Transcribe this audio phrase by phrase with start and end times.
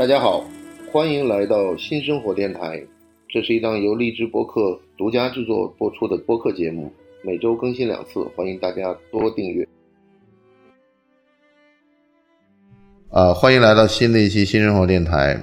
[0.00, 0.42] 大家好，
[0.90, 2.82] 欢迎来到新生活电台。
[3.28, 6.90] 这是一档由荔枝播客独家制作播出的播客节目，
[7.22, 9.68] 每周更新两次，欢迎大家多订阅。
[13.10, 15.38] 呃，欢迎来到新的一期新生活电台。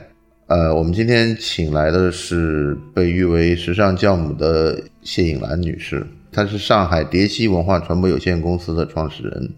[0.47, 9.51] 呃，我们今天请来的是被誉为时尚教母的谢颖兰女士，她是上海蝶西文化传播有限公司的创始人。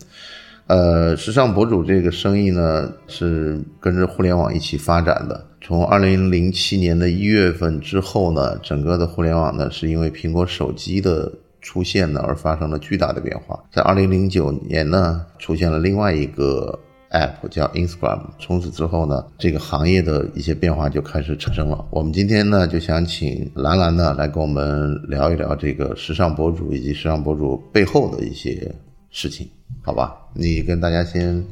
[0.70, 5.44] 呃，时尚博主这个生意呢，是跟着互联网一起发展的。
[5.60, 13.60] 从二零零七年的一月份之后呢，整个的互联网呢，是因为苹果手机的出现呢，而发生了巨大的变化。
[13.72, 16.80] 在二零零九年呢，出现了另外一个
[17.10, 18.20] App 叫 Instagram。
[18.38, 21.84] 从此之后呢，这个行业的一些变化就开始产生了。
[21.90, 28.72] 我们今天呢，就想请兰兰呢来跟我们聊一聊这个时尚博主以及时尚博主背后的一些
[29.10, 29.50] 事情。
[29.82, 31.44] 好吧，你跟大家先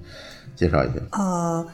[0.55, 0.93] 介绍一下。
[1.11, 1.65] 呃，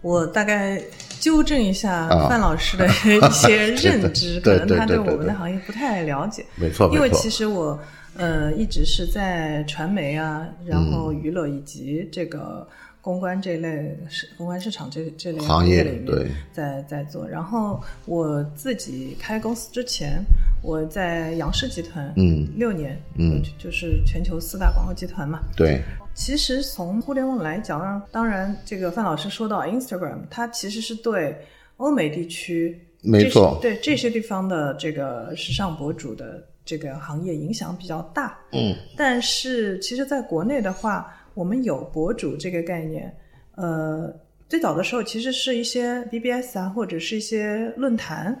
[0.00, 0.82] 我大概
[1.20, 6.44] 纠正一下范老师的 一些认知，可能他对我们的行业不太了解。
[6.56, 7.78] 没错，因为其实我
[8.16, 12.66] 呃一直是在传媒啊，然后娱乐以及这个。
[13.00, 17.26] 公关这类市公关市场这这类行业里面，在在做。
[17.26, 20.22] 然后我自己开公司之前，
[20.62, 25.40] 我在杨氏集团嗯六年嗯就是全球四大广告集团嘛。
[25.56, 25.80] 对。
[26.12, 31.34] 其实从互联网来讲，当然这个范老师说到 Instagram，它其实是对
[31.76, 38.36] 欧美地区没错对这些地方的这个时尚博主的这个行业影响比较大。
[38.52, 38.74] 嗯。
[38.96, 41.14] 但是其实在国内的话。
[41.38, 43.14] 我们有博主这个概念，
[43.54, 44.12] 呃，
[44.48, 48.36] 最早的时候其实是一些 BBS 啊，或者是一些论坛，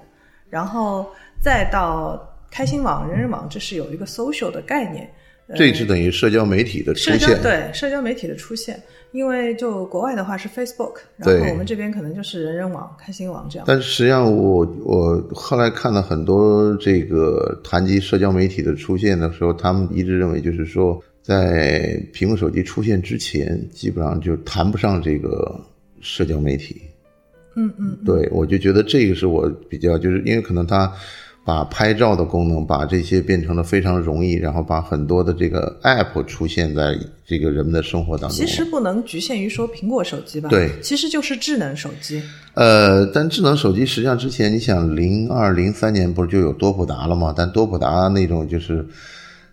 [0.50, 1.06] 然后
[1.40, 5.08] 再到开心网、人人网，这是有一个 social 的概念。
[5.54, 8.82] 这是等于社交媒体的出现，对社交媒体的出现。
[9.12, 13.64] 因为就国外的话是 Facebook，然后我们这边可能就是人人网、开心网这样。
[13.66, 21.00] 但是实际上，我我后来看了很多这个谈及社交媒体的出现的时候，他们一直认为就是说。
[21.28, 25.60] 在苹果手机出现之前，基本上就谈不上这个
[26.00, 26.80] 社交媒体。
[27.54, 30.90] 嗯嗯，对，我就觉得这个是我比较，就是因为可能它
[31.44, 38.34] 把拍照的功能，把这些变成了非常容易，然后把很多的这个 App 出现在这个人们的生活当中。
[38.34, 40.48] 其实不能局限于说苹果手机吧？
[40.48, 42.22] 对，其实就是智能手机。
[42.54, 47.34] 呃，但智能手机实际上之前，你想零二零三年不是就有多普达了吗？
[47.36, 48.82] 但多普达那种就是。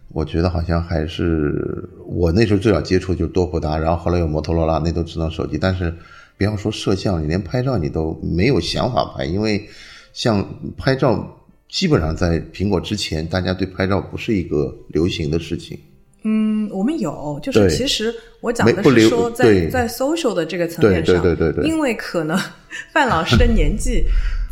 [0.10, 5.58] 我觉得好像还是我那时候最早接触就是多普达，然后后来有摩托罗拉，那都智能手机。
[5.58, 5.94] 但是，
[6.38, 9.68] 不要说摄像，你连拍照你都没有想法拍，因为
[10.14, 15.78] 像拍照，基本上在苹果之前，大家对拍照不是一个流行的事情。
[16.24, 22.40] 嗯，我们有，就是其实我讲的是说，在在 social 的这个层面上，对对对对对，因为可能
[22.94, 24.06] 范老师的年纪。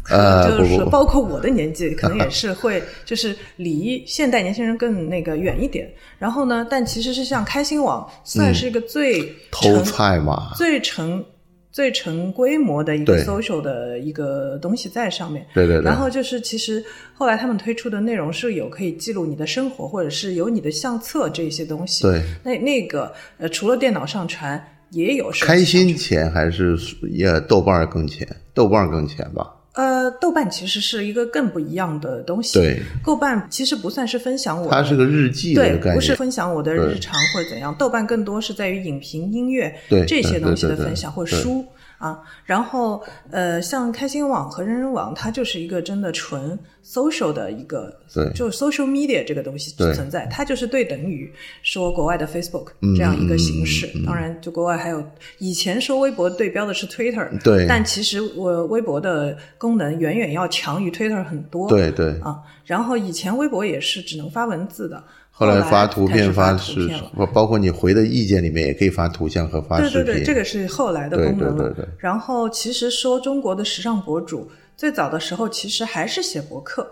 [0.10, 5.90] 呃，就是包括我的年纪，可能 也是会，就是离现代年轻人更那个远一点。
[6.20, 11.24] 然后呢，但其实是像开心网，算是一个最偷菜嘛，最成
[11.72, 15.46] 最成规模的一个 social 的一个东西在上面。
[15.54, 15.84] 对对对。
[15.84, 22.04] 然后就是，其实后来他们推出的内容是有可以记录你的生活，或者是有你的相册这些东西。
[22.04, 22.22] 对。
[22.44, 24.62] 那那个呃，除了电脑上传，
[24.92, 25.32] 也有。
[25.42, 26.78] 开心钱还是
[27.10, 28.28] 也豆瓣更钱？
[28.54, 29.52] 豆瓣更钱吧。
[29.74, 32.60] 呃，豆瓣其实是一个更不一样的东西。
[32.60, 37.74] 对，豆瓣其实不算是分享我，它是个日记的概念，不是分享我的日常或者怎样。
[37.78, 39.74] 豆瓣更多是在于影评、音乐
[40.08, 41.66] 这些东西的分享，或书。
[42.04, 51.32] 啊，然后呃，像开心网和人人网，它就是一个真的纯 social 的一个，对，就 social media 这个东西存在，它就是对等于
[51.62, 53.90] 说国外的 Facebook 这样一个形式。
[54.06, 55.02] 当然，就国外还有
[55.38, 62.38] 以前说微博对标的是 Twitter，对，但其实我微博的功能远远要强于 Twitter 很多，对对啊。
[62.66, 65.02] 然后以前微博也是只能发文字的。
[65.36, 66.88] 后来发图片发是
[67.18, 69.92] 包包括你回的意见里面也可以发图像和发视频。
[69.94, 71.64] 对对对，这个是后来的功能了。
[71.64, 71.88] 对对对对。
[71.98, 76.88] 然后其实说中国的时尚博主最早的时候其实还是写博客。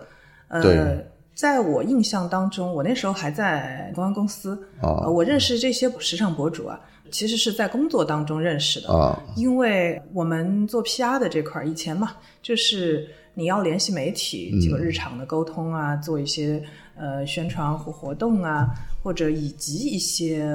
[0.48, 0.98] 呃，
[1.36, 4.60] 在我印象当中，我那时候还在公关公司。
[4.82, 5.08] 啊。
[5.08, 6.80] 我认识这些时尚博主啊，
[7.12, 8.92] 其实是在工作当中认识的。
[8.92, 9.22] 啊。
[9.36, 16.64] 因为我们做 PR 的这块儿，以前嘛，就是你要联系媒体，这个日常的沟通啊，做一些。
[16.94, 18.70] 呃，宣传或活动啊，
[19.02, 20.46] 或者以及一些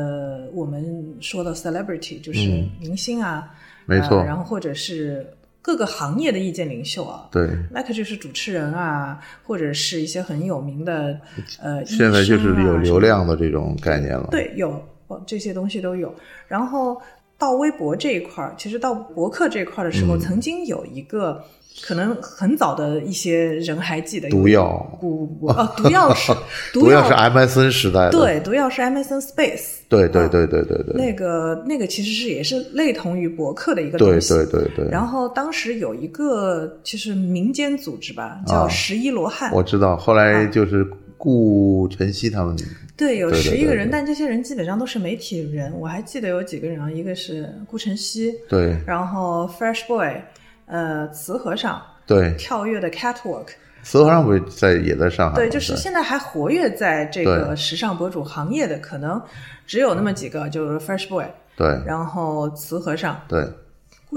[0.52, 2.38] 我们说的 celebrity，就是
[2.78, 3.52] 明星啊，
[3.84, 4.23] 没错。
[4.23, 5.26] 然后或者是
[5.61, 11.19] 各个行业的意见领袖啊，对，like 就是主持人啊，或者是一些很有名的
[11.61, 14.28] 呃，现在就是有流量的这种概念了。
[14.31, 14.81] 对，有
[15.26, 16.14] 这些东西都有。
[16.46, 17.00] 然后
[17.37, 21.43] 到微博这一块儿，其实到博客这一块儿的时候，曾经有一个
[21.82, 24.99] 可能很早的一些人还记得，毒药。
[25.00, 26.32] 不不不哦，毒药是
[26.73, 34.34] 毒药是 MSN 时代的，对，毒药是 MSN Space，对对对对对对，那个那个其实是也是类同于博客的一个东西。
[34.34, 34.84] 对对对。
[34.84, 34.88] 对。
[34.90, 40.87] 然后当时有一个就是民间组织吧，叫十一罗汉，我知道，后来就是
[41.19, 42.56] 顾晨曦他们，
[42.96, 45.73] 对，有十一个人，但这些人基本上都是媒体人。
[45.78, 48.76] 我还记得有几个人啊，一个是顾晨曦，对。
[48.87, 50.20] 然后 Fresh Boy，
[50.66, 53.48] 呃，慈和尚，对，跳跃的 Catwalk，
[53.82, 55.36] 慈和尚不是在也在上海？
[55.36, 59.20] 对，就是现在还活跃在这个时尚博主行业的，可能
[59.66, 61.26] 只有那么几个，就是 Fresh Boy，
[61.56, 61.68] 对。
[61.86, 63.48] 然后慈和尚，对。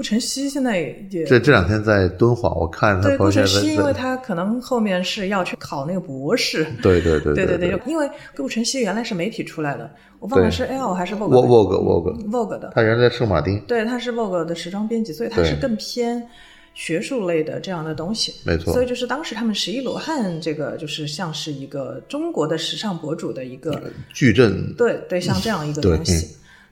[0.00, 6.64] 顾晨曦现在也也这这两天在敦煌，我看他对顾晨曦，因为，他可能后面是要去考那个博士。
[6.80, 16.26] 对对对对对对，因为顾晨曦原来是媒体出来的，我忘了对是 L 还是 Vogue Vogue，Vogue 的，他原来在圣马丁，对，他是 Vogue 的时装编辑，所以他是更偏
[16.72, 18.32] 学术类的这样的东西。
[18.46, 23.78] 没错所以就是当时他们十一罗汉这个，就是像是一个中国的时尚博主的一个，
[24.14, 26.26] 矩阵，对对，像这样一个东西。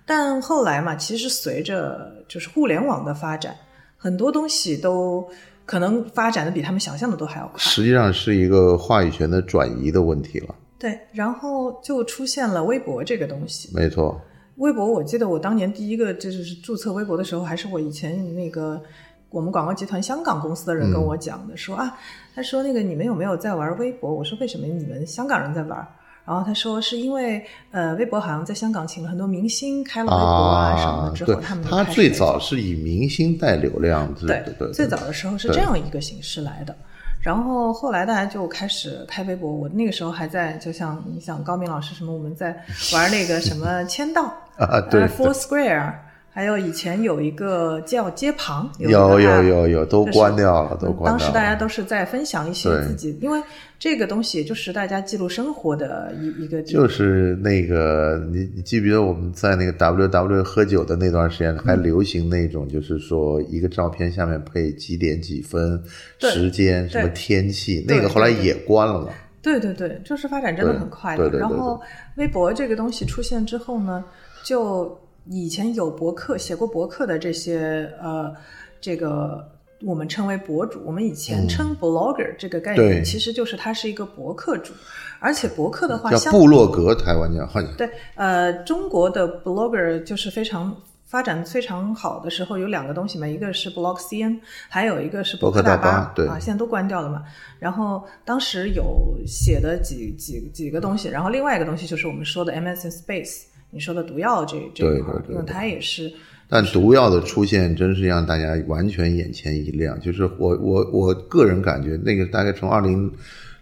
[0.08, 3.54] 但后来嘛，其实随着就是互联网的发展，
[3.98, 5.28] 很多东西都
[5.66, 7.58] 可能发展的比他们想象的都还要快。
[7.58, 10.54] 实际上是一个话语权的转移的问题了。
[10.78, 13.68] 对，然后就出现了微博这个东西。
[13.74, 14.18] 没错，
[14.56, 18.80] 微博，我记得我当年第一个就是注册微博的时候，还是我以前那个
[19.28, 21.92] 我们广告集团香港公司的人跟我讲的，说啊，
[22.34, 24.14] 他说那个你们有没有在玩微博？
[24.14, 25.86] 我说为什么你们香港人在玩？
[26.28, 36.76] 然后他说是因为呃，微博好像在香港请了很多明星开了微博啊什么的之后，对他们就他最早是以明星带流量，对对对，最早的时候是这样一个形式来的。
[37.20, 42.54] 然后后来大家就开始开微博，我那个时候还在，就像你想高明老师什么，我们在
[42.92, 45.94] 玩那个什么签到啊对呃，Four Square，
[46.30, 51.18] 还有以前有一个叫街旁，有有有有有都关掉了，都关掉了。
[51.18, 53.42] 当时大家都是在分享一些自己，因为
[53.76, 65.82] 这个东西就是大家记录生活的一一个就是那个，你你记不记得我们在那个 W W 喝酒的那段时间，还流行那种，就是说一个照片下面配几点几分、
[66.20, 69.08] 时间、什么天气，那个后来也关了嘛。
[69.40, 71.30] 对对对，就是发展真的很快的。
[71.30, 71.80] 然后
[72.16, 74.04] 微博这个东西出现之后呢，
[74.44, 74.96] 就
[75.30, 78.34] 以前有博客写过博客的这些呃，
[78.80, 79.46] 这个
[79.84, 84.72] 我们称为博主，我们以前称 blogger 这个概念，嗯其实就是他是一个博客主，
[85.20, 87.46] 而且博客的话，叫相部落格，台湾叫
[87.76, 96.26] 对，呃，中国的 blogger 就是非常发展非常好的时候，有两个东西嘛，一个是 blog CN，还有一个是博客大大巴对。
[96.26, 97.22] 啊，现在都关掉了嘛。
[97.58, 106.12] 然后当时有写的几几几个东西，然后另外一个东西就是我们说的 MSN Space，你说的毒药这这一块儿，对对对因为它也是
[106.48, 110.00] 但毒药的出现真是让大家完全眼前一亮。
[110.00, 113.12] 就是我我我个人感觉，那个大概从二零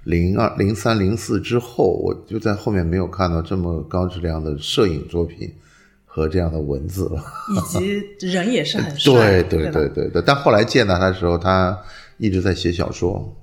[0.04, 5.52] 零二零三零四之后，我就在后面没有看到这么高质量的摄影作品
[6.04, 7.20] 和这样的文字了。
[7.50, 11.76] 以及 人也是很帅，对对对对对，但后来见到他的时候，他
[12.18, 13.36] 一直在写小说。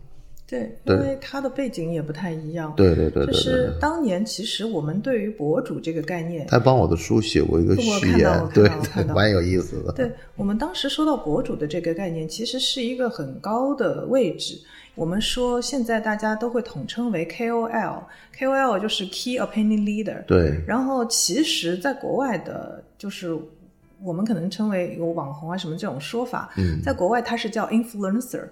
[0.85, 2.73] 对，因为它的背景也不太一样。
[2.77, 8.69] 对对对对对就是当年其实我们对于博主这个概念，他帮我的书写过一个我序言对
[9.13, 9.91] 蛮有意思的。
[9.93, 14.59] 对我们当时说到博主的这个概念，其实是一个很高的位置。
[14.95, 20.23] 我们说现在大家都会统称为 KOL，KOL 就是 Key Opinion Leader。
[20.25, 23.35] 对然后其实，在国外的，就是
[24.03, 28.43] 我们可能称为有网红啊什么这种说法，嗯在国外它是叫 influencer。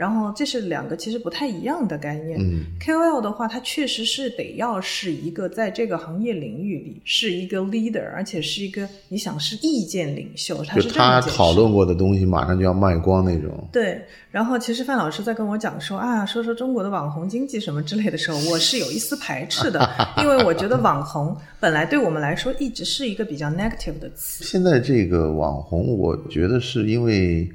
[0.00, 2.40] 然后这是两个其实不太一样的概念。
[2.40, 13.68] 嗯 KOL 的话，它确实是得要是一个在这个行业领域里是一个 leader，而且是一个你想是意见领袖，他就是他讨论过的东西，马上就要卖光那种。
[13.70, 19.86] 对，然后其实范老师在跟我讲说啊，说说中国的网红经济什么之类的时候，我是有一丝排斥的，
[20.22, 24.44] 因为我觉得网红本来对我们来说一直是一个比较 negative 的词。
[24.44, 27.46] 现在这个网红，我觉得是因为，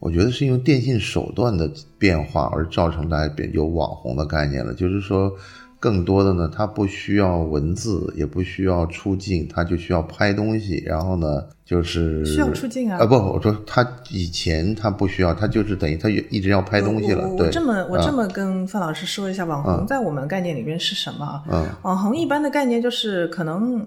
[0.00, 4.74] 我觉得是因为电信手段的变化而造成大家变有网红的概念了。
[4.74, 5.30] 就是说，
[5.78, 10.82] 更多的呢，他不需要文字，也不需要出镜，他就需要拍东西。
[10.86, 17.22] 然后呢，就是需要出镜啊啊不，我说他以前他不需要，他就是等于他一直要拍东西了。
[17.36, 21.42] 对，我这么我啊这么跟范老师说一下，网红在我们概念里面是什么啊？
[21.50, 23.86] 嗯网红一般的概念就是可能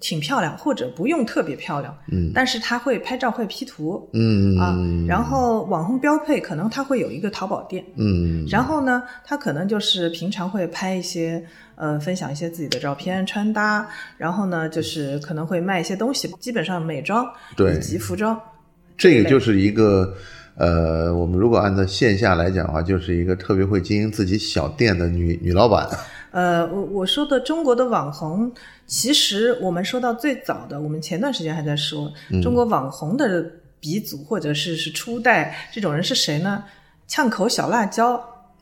[0.00, 11.44] 挺漂亮，或者不用特别漂亮，嗯但是他会拍照会 P 图嗯啊嗯，然后网红标配可能他会有一个淘宝店，嗯然后呢，他可能就是平常会拍一些
[11.76, 17.26] 呃，分享一些自己的照片、穿搭，然后呢，就是可能会卖一些东西，基本上美妆
[17.56, 18.38] 对以及服装。
[18.96, 20.14] 这个就是一个
[20.56, 25.88] 呃，我们如果按照线下来讲的话，就是一个特别会经营自己小店的女女老板。
[26.30, 28.50] 呃，我我说的中国的网红，
[28.86, 33.44] 其实我们说到最早的，我们前段时间还在说，中国网红的
[33.78, 36.62] 鼻祖或者是是初代这种人是谁呢？
[37.06, 38.14] 呛口小辣椒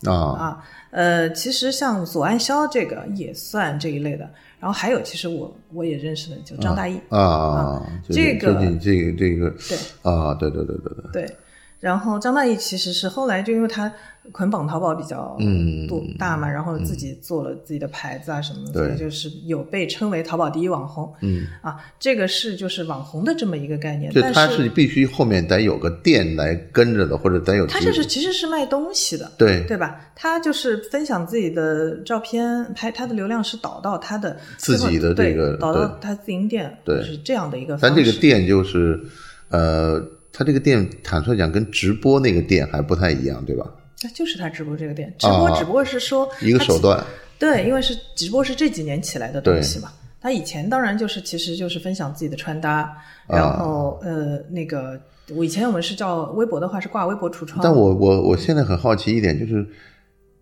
[0.04, 4.28] 啊，啊，呃，其实像左岸潇这个也算这一类的。
[4.60, 6.96] 然后还有，其实我我也认识的，就张大奕。
[7.10, 11.36] 啊，就是这个最近这个这个对啊，对对对对对，对，
[11.78, 13.92] 然后张大奕其实是后来就因为他
[14.32, 21.12] 捆绑淘宝比较嗯多大嘛，然后自己做了自己的牌子啊什么的，对所以就是有被称为淘宝第一网红。
[21.22, 30.00] 嗯，啊，这个是就是网红的这么一个概念，但就他是必须后面得有个店来跟着的，或者得有他几就是其实是卖东西的，对对吧？
[30.14, 38.04] 他就是分享自己的照片，拍他的流量是导到他的自己的这个导到对他自营店，对是这样的一个方咱式。
[38.04, 39.00] 这个店就是
[39.48, 40.00] 呃，
[40.32, 43.64] 他这个店坦率讲跟直播那个店还不太一样，对吧？
[44.02, 47.04] 那就是他直播这个店，直播只不过是说啊一个手段，
[47.38, 49.92] 对，因为是直播是这几年起来的东西嘛。
[50.20, 52.78] 他以前当然就是其实就是分享自己的穿搭，
[53.26, 55.00] 啊然后、呃那个
[55.34, 59.66] 我以前我们是叫微博的话是挂微博橱窗，但我我我现在很好奇一点，就是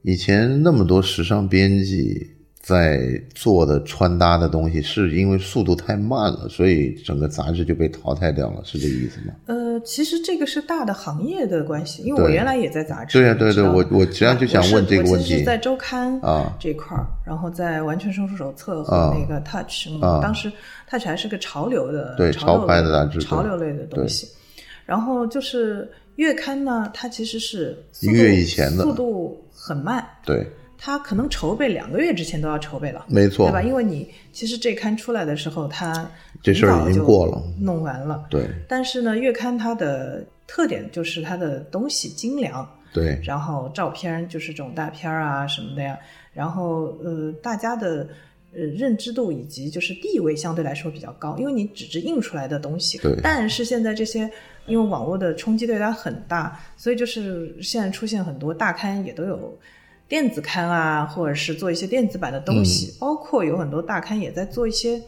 [0.02, 2.35] 以前那么多时尚编辑
[2.66, 2.99] 在
[3.32, 9.35] 做的穿搭的东西，是因为速度太慢了，所以整个杂志就被淘汰掉了，是这个意思吗？
[9.46, 15.35] 呃，其实这个是大的行业的关系，因为我原来也在杂志，对呀对对我我实际上就想问这个问题。
[15.35, 16.56] 我是在周刊啊。
[16.58, 20.18] 这块儿，然后在完全生活手册啊和那个 Touch，、嗯啊。
[20.20, 20.50] 当时
[20.90, 24.26] Touch 还是个潮流的对潮牌的杂志潮流类的东西。
[24.85, 28.82] 然后就是月刊呢，它其实是一个月以前的。
[28.82, 30.44] 速度很慢，对，
[30.78, 33.04] 它可能筹备两个月之前都要筹备了。
[33.09, 33.62] 没错对吧？
[33.62, 36.09] 因为你其实这刊出来的时候，它
[36.42, 38.26] 这事儿已经过了弄完了。
[38.30, 45.99] 对但是呢，月刊它的特点就是它的东西精良，对然后照片就是这种大片啊什么的呀，
[46.33, 48.06] 然后呃，大家的
[48.54, 54.30] 呃认知度以及就是地位相对来说比较高，因为你纸质印出来的东西对，但是现在这些
[54.66, 59.59] 因为网络的冲击对它很大，所以就是现在出现很多大刊也都有。
[60.08, 65.02] 电子刊啊，或者是做一些电子版的东西，包括有很多大刊也在做一些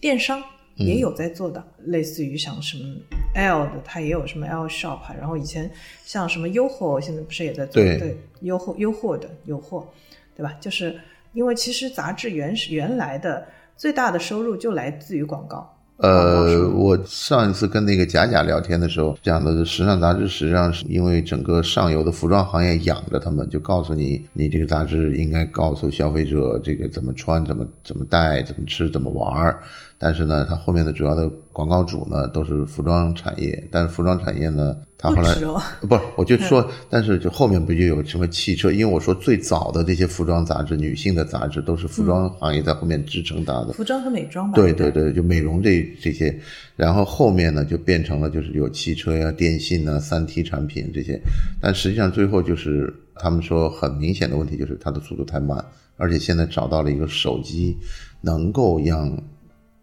[0.00, 0.42] 电商，
[0.76, 2.96] 也有在做的，类似于像什么
[3.34, 5.70] L 的，它也有什么 L Shop，啊然后以前
[6.04, 7.82] 像什么优货，现在不是也在做？
[7.82, 7.98] 对。
[7.98, 9.86] 对优货优货的优货，
[10.34, 10.56] 对吧？
[10.60, 10.98] 就是
[11.34, 29.60] 因为其实杂志原始原来的最大的收入就来自于广告，呃，我上一次跟那个贾贾聊天的时候讲的是，时尚杂志实际上是因为整个上游的服装行业养着他们，就告诉你，你这个杂志应该告诉消费者这个怎么穿、怎么怎么戴、怎么吃、怎么玩儿。
[30.02, 35.34] 但是呢，它后面的主要的广告主呢都是服装产业，但是服装产业呢，它后来
[35.82, 38.72] 不是，我就说，但是就后面不就有什么汽车？
[38.72, 43.74] 因为我说最早的这些服装杂志，女性的杂志都是服装行业在后面支撑它的。
[43.74, 46.34] 服装和美妆吧，对对对，就美容这这些，
[46.76, 51.20] 然后后面呢就变成了就是有汽车呀、电信呐、三 T 产品这些，
[51.60, 55.62] 但实际上最后就是他们说很明显的问题就是它的速度太慢，
[55.98, 57.76] 而且现在找到了一个手机
[58.22, 59.14] 能够让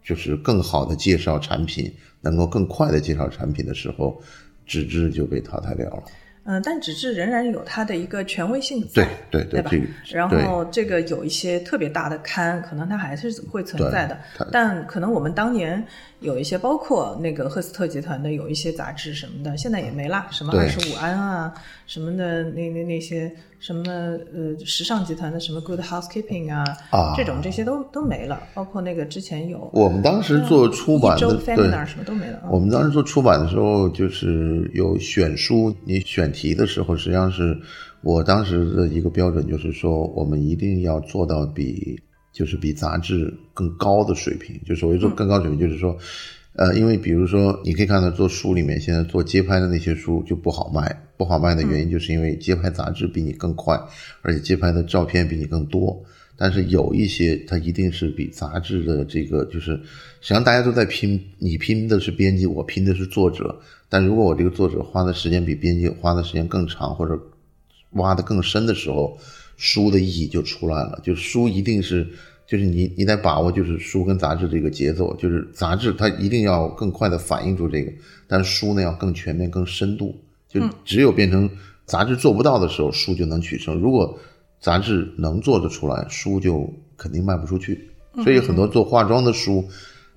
[0.08, 4.22] 就是更好的介绍产品，能够更快的介绍产品的时候，
[4.66, 6.04] 纸质就被淘汰掉了。
[6.50, 14.18] 嗯，但纸质仍然有它的一个权威性在，对对对，吧然后这个有一些特别大的刊，可能它还是会存在的，
[14.50, 15.86] 但可能我们当年
[16.22, 21.54] 有一些，包括那个赫斯特集团的有一些杂志什么的，现在也没了，什么对二十五安啊，
[21.88, 32.50] 什么的那那那些什么呃时尚集团的什么 Good Housekeeping 啊，啊这种这些都都没了，包括那个之前有我们当时做出版的，什么都没了啊。
[32.52, 37.58] 我们当时做出版的时候，就是有选书，你选题的时候，实际上是
[38.02, 41.98] 我当时的一个标准，就是说我们一定要做到比
[42.34, 44.60] 就是比杂志更高的水平。
[44.66, 45.98] 就所谓做更高水平，就是说，
[46.58, 53.80] 呃，因为比如说你可以看到做书里面现在做街拍的那些书就不好卖，不好卖的原因就是因为街拍杂志比你更快，
[54.24, 56.04] 而且街拍的照片比你更多。
[56.36, 59.72] 但是有一些它一定是比杂志的这个就是，
[60.20, 63.60] 实际上大家都在拼，你拼的是编辑，我拼的是作者。
[63.88, 67.20] 但如果我这个作者花的时间比编辑花的时间更长，或者
[67.92, 69.18] 挖的更深的时候，
[69.58, 71.00] 书的意义就出来了。
[71.04, 72.08] 就书一定是
[72.48, 77.92] 就是你你得把握就是书跟杂志这个节奏，就是杂志它一定要更快的反映出这个，
[78.26, 80.16] 但是书呢要更全面、更深度。
[80.48, 81.50] 就只有变成
[81.86, 83.78] 杂志做不到的时候，书就能取胜。
[83.78, 84.18] 如果
[84.62, 87.90] 杂志能做得出来，书就肯定卖不出去。
[88.24, 89.64] 所以很多做化妆的书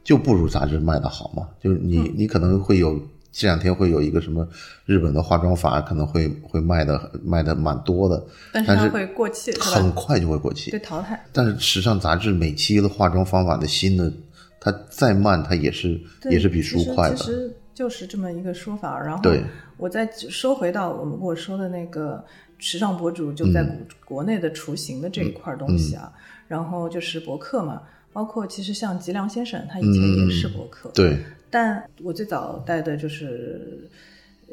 [0.04, 1.48] 就不如杂志卖的好嘛。
[1.60, 2.96] 就是你你可能会有
[3.32, 4.46] 这两天会有一个什么
[4.86, 11.24] 日本的化妆法，可能会会卖的卖的蛮多的，但是它会过气，很快就会过气，被淘汰。
[11.32, 14.12] 但是时尚杂志每期的化妆方法的新的，
[14.58, 17.16] 它再慢它也是也是比书快的。
[17.16, 19.00] 其实就是这么一个说法。
[19.00, 19.22] 然后。
[19.80, 22.22] 我再说回到我们我说的那个
[22.58, 23.66] 时尚博主，就在
[24.04, 26.12] 国内的雏形的这一块东西啊，
[26.46, 27.80] 然后就是博客嘛，
[28.12, 31.16] 包括其实像吉良先生，他以前也是博客，对。
[31.50, 33.88] 但我最早带的就是，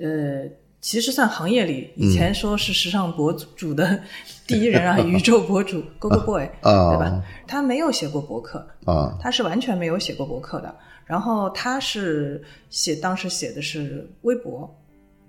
[0.01, 0.43] 呃，
[0.81, 3.99] 其实算行业里以前说是时尚博主的
[4.45, 7.23] 第一人啊， 宇宙博主 Gogo Boy， 对吧？
[7.45, 10.75] 他没有写过博客啊，他是完全没有写过博客的。
[11.05, 14.69] 然后他是写当时写的是微博。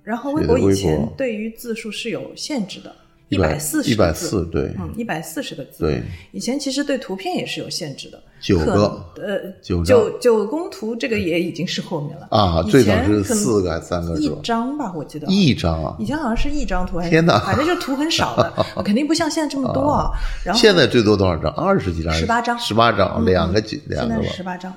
[0.02, 2.96] 然后微博以前对于字数是有限制的，
[3.28, 5.84] 一百四十个字，对，嗯，一百四十个字。
[5.84, 12.62] 对，以前其实对图片也是有限制的，九个，呃，九九九宫图这个也已经是后面了啊。
[12.64, 14.16] 最早是四个三个？
[14.18, 15.96] 一张吧，我记得一张啊。
[15.98, 18.52] 以前好像是一张图，天哪，反正就图很少的，
[18.84, 20.10] 肯定不像现在这么多啊。
[20.44, 21.52] 然后现在最多多少张？
[21.52, 22.12] 二十几张？
[22.12, 22.58] 十八张？
[22.58, 23.82] 十八张，两个几？
[23.86, 24.72] 两个现在十八张。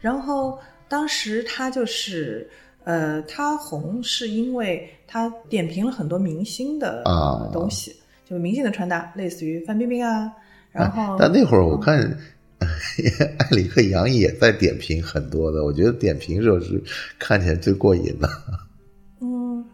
[0.00, 0.58] 然后
[0.88, 2.48] 当时他就是。
[2.86, 7.02] 呃，他红是因为他点评了很多明星的
[7.50, 7.96] 东西，
[8.28, 10.30] 就明星的穿搭，类似于范冰冰啊。
[10.70, 11.98] 然后，但那会儿我看
[13.38, 16.82] 艾里克杨也在点评很多的，我觉得点评时候是
[17.18, 18.28] 看起来最过瘾的。
[19.20, 19.64] 嗯，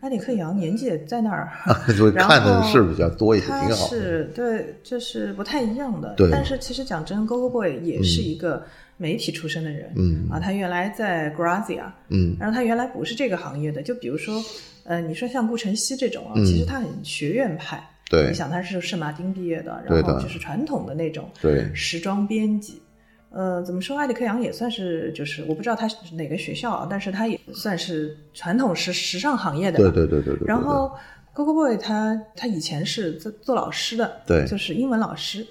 [0.00, 1.50] 艾里克杨年纪也在那儿，
[1.96, 3.88] 就看的是比较多一些，挺好。
[3.88, 6.14] 是对，这是不太一样的。
[6.16, 8.64] 对，但是其实讲真，Gogo Boy 也是一个。
[9.02, 14.44] 媒体出身的人，嗯啊，他原来在 Grazia，嗯，然后他原来不是这个行业的，就比如说，
[14.84, 22.82] 呃，你说像顾晨曦这种啊，其实他很学院派，对，你想他是圣马丁毕业的，然后就是传统的那种，对，时装编辑，
[23.30, 30.44] 呃，怎么说，埃里克杨也算是，就是我不知道他是哪个学校啊，但是他也算是传统时时尚行业的，对对对对对。
[30.44, 30.90] 然后
[31.32, 35.46] Gogo Boy 他他以前是做做老师的，对，就是英文老师。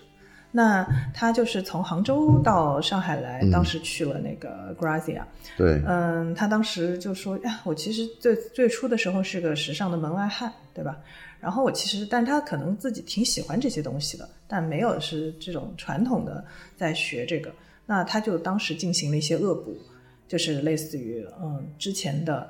[0.51, 5.21] 那他就是从杭州到上海来，当时去了那个 Grazia。
[5.55, 10.97] 对，嗯，他当时就说呀，我其实最最初的时候是个时尚的门外汉，对吧？
[11.39, 16.43] 然后我其实，但他可能自己挺喜欢这些东西的，但没有是这种传统的
[16.75, 17.51] 在学这个。
[17.85, 19.75] 那他就当时进行了一些恶补，
[20.27, 22.47] 就是类似于嗯之前的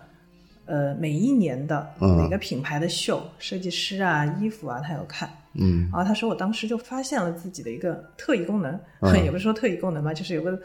[0.66, 5.30] 呃每一年的每个品牌的秀，设计师啊、衣服啊，他有看。
[5.54, 8.80] 嗯，然后他说，我当时就发现了自己的一个特异功能，
[9.24, 10.60] 也不是说特异功能吧，就是有个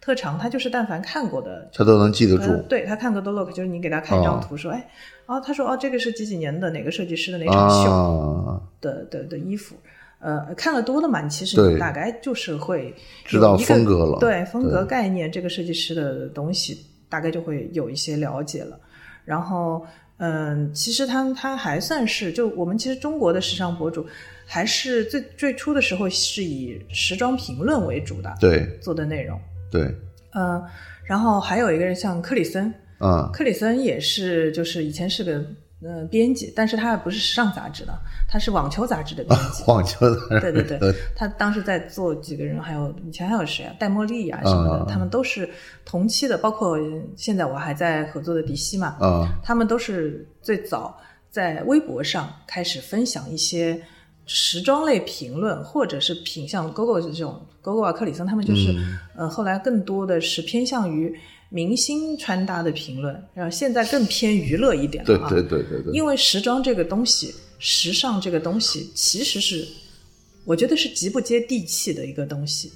[0.00, 2.56] 特长，他就是但凡看过的，他都能记得住。
[2.68, 4.88] 对他看过的 look，就是你给他看一张图，说，哎，
[5.26, 9.76] 然后他说，哦，这个是几几年的哪个设计师的哪场秀的的的衣服，
[10.20, 18.78] 呃，看了多了嘛，你其实你大概就是会知道风格了，对风格概念，这个设计师的东西大概就会有一些了解了，
[19.24, 19.84] 然后。
[20.22, 24.04] 嗯，其实他他还算是，就我们其实中国的时尚博主，
[24.44, 28.68] 还是最最初的时候是以时装评论为主的，对。
[28.82, 29.82] 做的内容，对，
[30.34, 30.62] 嗯，
[31.04, 35.44] 然后还有一个人像克里森，啊，克里森也是，就是以前是个。
[35.82, 39.64] 呃，编辑，但是他不是时尚杂志的，他是网球杂志的编辑。
[39.66, 43.74] 网球杂志，对对对，他当时在做几个人，还有以前还有谁啊？
[43.78, 45.48] 戴茉莉啊什么的，他们都是
[45.86, 46.76] 同期的，包括
[47.16, 50.94] 现在我还在合作的迪西嘛，啊，他们都是最早
[51.30, 53.80] 在微博上开始分享一些
[54.32, 58.72] 时装类评论，或者是品像 GoGo 这种 GoGo 啊，克里森他们就是，
[59.16, 61.18] 呃，后来更多的是偏向于。
[61.52, 65.28] 明星穿搭的评论，然后现在更偏娱乐一点了啊。
[65.28, 65.92] 对对对对对。
[65.92, 69.66] 因为时装这个东西，时尚这个东西，其实是
[70.44, 72.70] 我觉得是极不接地气的一个东西，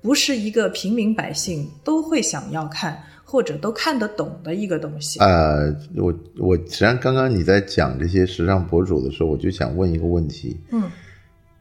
[0.00, 5.18] 不是一个平民百姓都会想要看或者都看得懂的一个东西。
[5.20, 10.60] 呃，我我实际上刚刚你在讲这些时尚博主的时候，我就想问一个问题。
[10.70, 10.82] 嗯。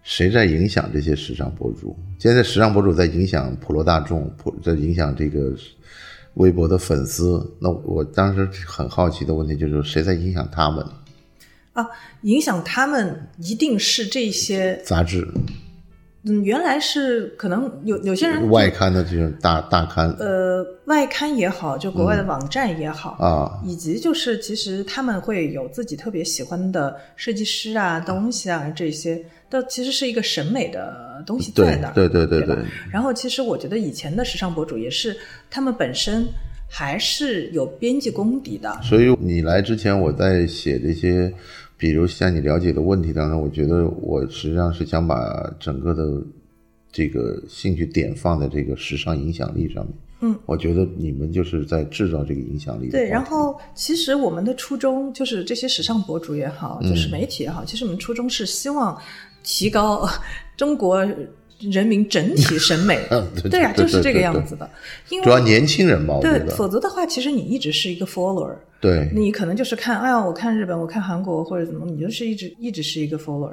[0.03, 1.95] 谁在影响这些时尚博主？
[2.19, 5.55] 现在时尚博主在影响普罗大众，普在影响这个。
[6.35, 10.81] 微博的粉丝，那我当时很好奇的问题就是谁在影响他们？
[11.73, 11.85] 啊，
[12.21, 15.27] 影响他们一定是这些杂志，
[16.23, 31.93] 嗯，原来是可能有有些人外刊的这种大大刊呃，外刊也好，就国外的网站也好，啊，以及就是其实他们会有自己特别喜欢的设计师啊、东西啊这些，都其实是一个审美的东西在对那儿。
[31.95, 35.17] 对对对对对，然后其实我觉得以前的时尚博主也是
[35.49, 36.27] 他们本身
[36.69, 38.79] 还是有编辑功底的。
[38.83, 41.33] 所以你来之前，我在写这些，
[41.81, 46.21] 比如像你了解的问题当中，我觉得我实际上是想把整个的
[46.91, 49.95] 这个兴趣点放在这个时尚影响力上面。
[50.19, 52.91] 嗯，我觉得你们就是在制造这个影响力。
[52.91, 58.95] 对，然后其实我们的初衷就是这些时尚博主也好，就是媒体也好，其实我们初衷是希望
[59.41, 60.09] 提高呃
[60.55, 61.03] 中国
[61.69, 62.99] 人民整体审美。
[63.11, 64.69] 嗯，对对呀、对就是这个样子的。
[65.09, 68.53] 因为主要年轻人嘛，对，否则的话，其实你一直是一个 follower。
[68.79, 73.51] 对你可能就是看，哎呀，我看日本，我看韩国或者怎么，你就是一直一直是一个 follower。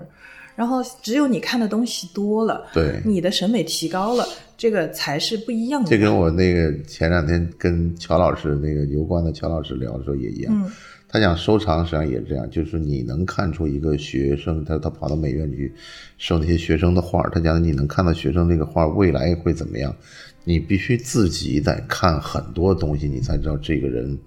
[0.57, 3.01] 然后只有你看的东西多了，对。
[3.05, 5.89] 你的审美提高了，这个才是不一样的。
[5.91, 10.69] 这跟我那个前两天跟乔老师那个油光的乔老师聊的时候也一样，嗯
[11.11, 15.73] 他讲收藏实际上也是这样，就是你能看出一个学生，他他跑到美院去
[16.19, 19.97] 收那些学生的画，他讲你能看到学生那个画未来会怎么样，
[20.45, 24.19] 你必须自己得看很多东西，你才知道这个人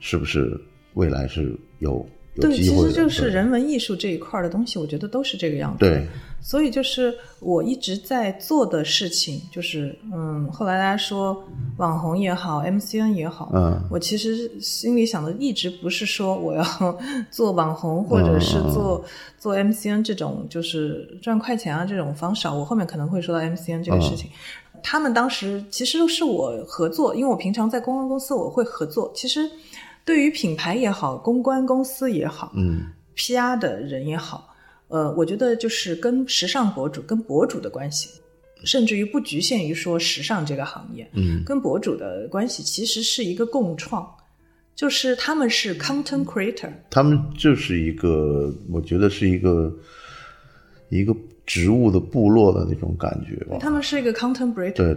[0.00, 0.60] 是不是
[0.94, 2.04] 未来是有
[2.36, 2.88] 有对，其机会的。
[2.88, 5.78] 实就是人文艺术这一块的东西，我觉得都是这个样子。
[5.80, 6.06] 对，
[6.40, 11.42] 所以就是我一直在做的事情，就是嗯，后来大家说
[11.78, 16.64] 网红也好，MCN 也好，嗯我其实心里想的一直不是说我要
[17.30, 19.04] 做网红或者是做、
[19.38, 24.28] 做 MCN 这种就是赚快钱啊这种方式啊，我后面可能会说到 MCN 这个事情。
[24.82, 29.10] 他们当时其实是我合作，因为我平常在公关公司我会合作。
[29.14, 29.50] 其实
[30.04, 32.86] 对于品牌也好，公关公司也好，嗯。
[33.16, 34.52] PR 的人也好，
[34.88, 38.10] 呃，我觉得就是跟时尚博主、跟博主的关系，
[38.64, 44.04] 甚至于不局限于说时尚这个行业，嗯，跟博主的关系其实是一个共创，
[44.74, 49.72] 就是他们是 content creator，他们就是一个，我觉得是一个
[50.88, 51.14] 一个
[51.46, 53.58] 植物的部落的那种感觉吧。
[53.60, 54.94] 他们是一个 content creator，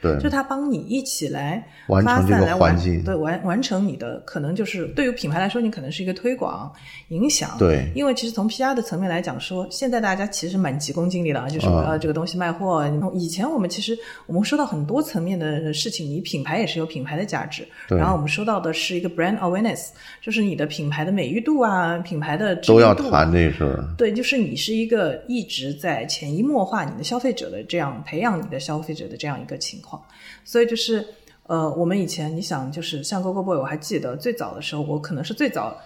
[0.00, 3.04] 对就他帮你一起来完成这个发散来完环境。
[3.04, 6.72] 对完完成你的可能就是对于品牌来说，你可能是一个推广
[7.08, 7.90] 影响，对。
[7.94, 11.84] 因为其实从 PR 的层面来讲说，现在大家其实蛮急功近利的啊，就是我嗯。
[11.84, 12.84] 要这个东西卖货。
[13.12, 17.98] 以前我们其实我们说到很多层面的事情，你品牌也是有品牌的价值，对。
[17.98, 19.88] 然后我们说到的是一个 brand awareness，
[20.22, 23.84] 就是你的品牌的美誉度啊，品牌的知都要谈这事儿。
[23.98, 30.02] 对，就是你是一个一直在潜移默化你的消费者的这样培养你的消费者的这样一个情况，
[30.44, 31.06] 所以就是
[31.46, 35.76] 呃，我们以前你想就是像 GoGo Boy，我还记得最早的时候，我可能是最早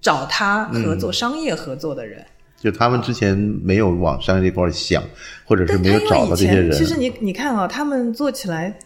[0.00, 2.24] 找他合嗯作、商业合作的人。
[2.56, 5.02] 就他们之前没有往商业这块想，
[5.44, 6.72] 或者是但没有找到这些人。
[6.72, 8.78] 其实你你看啊，他们做起来。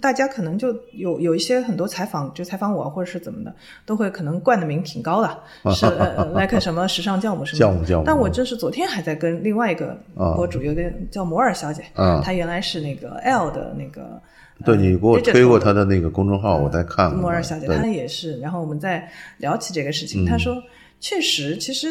[0.00, 7.60] 大家可能就有有一些很多采访，就采访我或者是怎么的，都会可能冠的名挺高的，是呃 like 什么时尚教母什么的。
[7.66, 8.04] 教母教母。
[8.06, 12.20] 但我真是昨天还在跟另外一个博主，有一个叫摩尔小姐，啊。
[12.24, 14.20] 她原来是那个 L 的那个，
[14.64, 17.14] 对你给我推过她的那个公众号，我在看。
[17.14, 18.38] 摩尔小姐，她也是。
[18.40, 20.56] 然后我们在聊起这个事情，她说，
[21.00, 21.88] 确实，其实，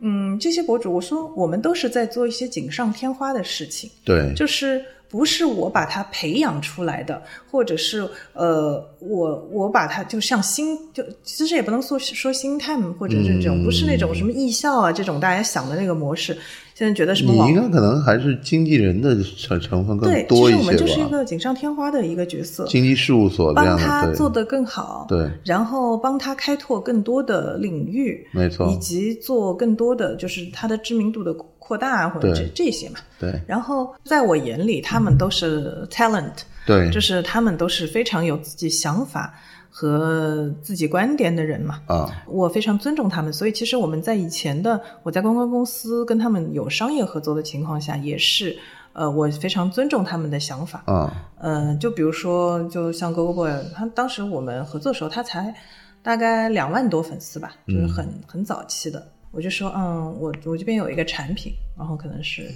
[0.00, 4.32] 嗯，这些博主，我说我们都是在做一些锦上添花的事情，对。
[4.34, 16.36] 就是不是我把它培养出来的，或者是呃，我我把它就像心，就其实也不能说说星探或者是这种，不是那种什么艺校啊这种大家想的那个模式。
[16.78, 21.08] 现在觉得什么网你应该可能还是经纪人的成成分更对，其多一些实我们就是一。
[21.08, 33.00] 个锦上添花的一个角色，经纪事务所这帮他做得更好，对，然后帮他开拓更多的领域，没错以及做更多的就是他的知名度的扩大啊或者这这些嘛。
[33.18, 36.30] 对然后在我眼里，他们都是 talent，
[36.64, 39.34] 对就是他们都是非常有自己想法
[39.80, 41.80] 和自己观点的人嘛。
[41.86, 48.58] 啊，我非常尊重他们，所以其实我们在以前的我在公关公司跟他们有商业合作的情况下，也是
[48.92, 50.82] 呃，我非常尊重他们的想法。
[50.86, 55.54] 啊，呃，就比如说，就像 Boy，他当时我们合作的时候，他才
[56.02, 59.06] 大概两万多粉丝吧，就是很、很早期的。
[59.30, 62.50] 我就说，嗯，我我这边有一个产品，然后可能是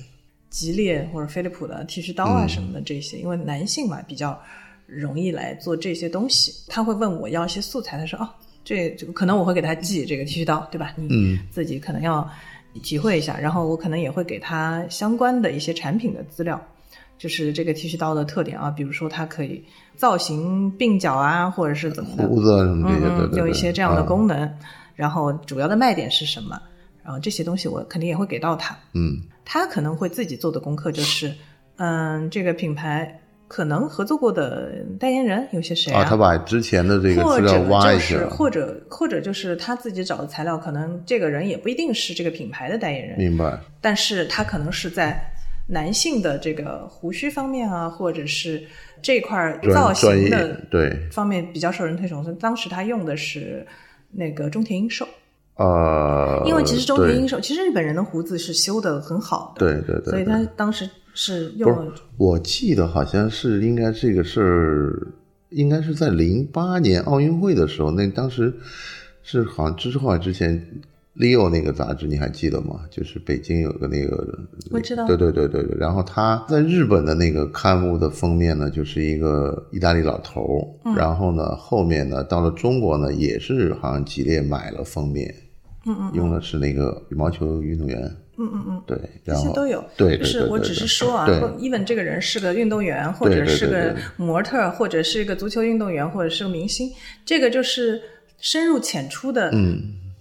[0.51, 4.37] 吉列或者飞利浦的剃须刀啊什么的这些，因为男性嘛比较
[4.95, 6.53] 容易来做这些东西。
[6.69, 8.29] 他会问我要一些素材，他说，哦，
[8.65, 10.93] 这这个可能我会给他寄这个剃须刀，对吧？
[10.97, 12.29] 你嗯自己可能要
[12.83, 16.61] 体会一下，然后我可能也会给他相关的一些产品的资料。
[17.19, 24.53] 就是这个剃须刀的特点啊，比如说它可以造型鬓角啊，或者是怎么的，胡子啊什么这些，嗯嗯，对对对，有一些这样的啊功能。
[24.97, 26.61] 然后主要的卖点是什么？
[27.05, 28.77] 然后这些东西我肯定也会给到他。
[28.95, 31.33] 嗯他可能会自己做的功课就是，
[31.77, 33.21] 嗯，这个品牌
[33.53, 43.61] 可能合作过的代言人有些谁啊，他把之前的这个或资料挖者就一下，是或者或者就是他自己找的材料，可能这个人也不一定是这个品牌的代言人，明白？
[43.83, 45.23] 但是他可能是在
[45.67, 48.63] 男性的这个胡须方面啊，或者是
[49.03, 53.67] 这块造型的对，方面比较受人推崇，所以当时他用的是
[54.11, 55.07] 那个中田英寿，
[55.57, 65.09] 呃，因为其实中田英寿其实日本人的胡子是修的很好的，对对对，所以他当时是不是，我记得好像是应该这个事儿，
[65.51, 68.53] 应该是在零八年奥运会的时候，那当时
[69.23, 70.65] 是好像之后啊之前。
[71.15, 72.87] Leo 那个杂志你还记得吗？
[72.91, 74.39] 就是北京有个那个，
[74.71, 75.77] 我知道对对对对对。
[75.79, 80.89] 然后他在日本的那个刊物的封面呢，就是一个意大利老头儿。
[80.89, 85.35] 嗯然后呢，后面呢，到了中国呢，也是好像吉列买了封面，
[85.85, 88.11] 嗯嗯用的是那个羽毛球运动员。
[88.43, 88.83] 嗯嗯嗯。
[88.87, 91.27] 对，这些都有，对，对就是我只是说啊
[91.59, 96.91] ，even 这个人是个运动员，或者是个模特，或者是一个足球运动员，或者是个明星，
[97.25, 98.03] 这个就是
[98.39, 99.81] 深入浅出的，嗯，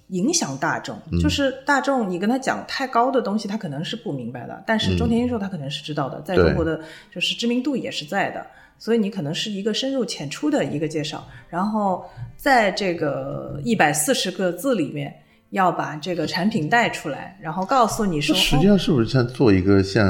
[0.09, 0.95] 影响大众。
[1.21, 6.79] 就是大众，你跟他讲太高的东西，他可能是不明白的，但是中田英寿他可能是知道的，在中国的
[7.13, 8.45] 就是知名度也是在的。
[8.77, 12.03] 所以你可能是一个深入浅出的一个介绍，然后
[12.35, 15.13] 在这个一百四十个字里面，
[15.51, 20.03] 要把这个产品带出来，然后告诉你说，实际上是不是像做一个像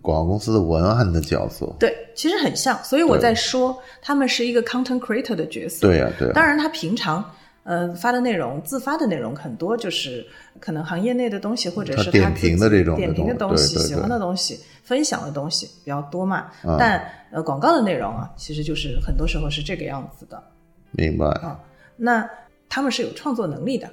[0.00, 1.66] 广告公司的文案的角色？
[1.78, 5.86] 对，其实很像，所以我在说他们是一个 content creator 的角色。
[5.86, 7.24] 对呀、对呀、当然他平常
[7.64, 10.26] 呃发的内容，自发的内容很多，就是
[10.60, 16.48] 可能行业内的东西，或者是他点评的这种点评的东东西、喜欢的东西、分享的东西比较多嘛。
[16.64, 20.42] 嗯但呃广告的内容啊，其实就是很多时候是这个样子的。
[20.90, 21.26] 明白。
[21.40, 21.58] 啊，
[21.96, 22.28] 那
[22.68, 23.92] 他们是有创作能力的，呃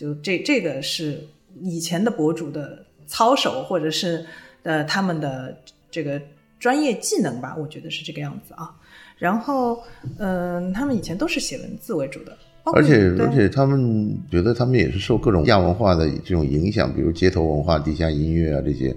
[0.00, 1.22] 就这这个是
[1.60, 4.24] 以前的博主的操守，或者是
[4.62, 5.54] 呃他们的
[5.90, 6.18] 这个
[6.58, 8.74] 专业技能吧，我觉得是这个样子啊。
[9.18, 9.82] 然后，
[10.16, 12.34] 嗯、他们以前都是写文字为主的，
[12.64, 18.96] 而且而且他们觉得他们也是受各种亚文化的这种影响，比如街头文化、地下音乐啊这些，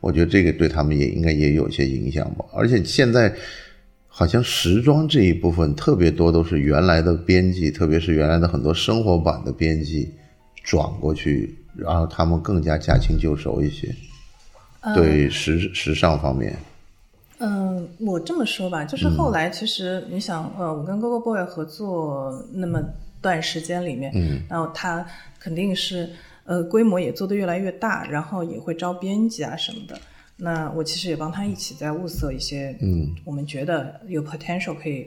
[0.00, 2.44] 我觉得这个对他们也应该也有一些影响吧。
[2.52, 3.32] 而且现在
[4.08, 10.10] 好像时装这一部分特别多都是原来的编辑，特别是原来的很多生活版的编辑
[10.62, 13.94] 转过去，然后他们更加驾轻就熟一些，
[14.94, 16.56] 对时时尚方面。
[17.38, 22.82] 嗯，我这么说吧，就是后来其实你想，呃，我跟 GoGo Boy 合作那么
[23.22, 25.06] 段时间里面，嗯，然后他
[25.38, 26.10] 肯定是
[26.44, 29.98] 呃规模也做得越来越大，然后也会招编辑啊什么的。
[30.36, 35.06] 那我其实也帮他一起在物色一些，嗯，我们觉得有 potential 可以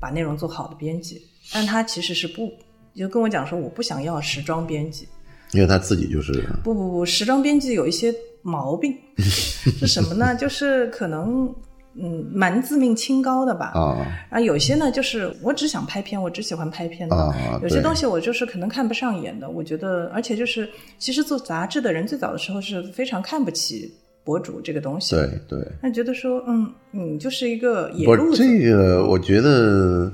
[0.00, 1.22] 把内容做好的编辑，
[1.52, 2.52] 但他其实是不，
[2.94, 5.06] 就跟我讲说我不想要时装编辑，
[5.52, 10.34] 因为他自己就是不不不，时装编辑有一些毛病， 是什么呢？
[10.34, 11.52] 就是可能
[11.94, 13.72] 嗯蛮自命清高的吧。
[13.74, 17.16] 啊啊，有些呢，就是我只想拍片，我只喜欢拍片的。
[17.16, 19.48] 啊有些东西我就是可能看不上眼的。
[19.50, 23.92] 我觉得，而且就是，其实做杂志的人最早的时候是非常看不起
[24.24, 25.58] 博主这个东西。，对对。
[25.82, 28.42] 他觉得说，嗯，你就是一个野路子。
[28.42, 30.12] 是这个，我觉得，